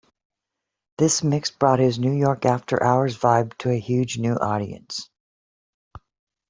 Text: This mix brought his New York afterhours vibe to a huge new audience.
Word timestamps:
This 0.97 1.23
mix 1.23 1.51
brought 1.51 1.77
his 1.77 1.99
New 1.99 2.13
York 2.13 2.43
afterhours 2.43 3.15
vibe 3.15 3.55
to 3.59 3.69
a 3.69 3.77
huge 3.79 4.17
new 4.17 4.33
audience. 4.33 5.07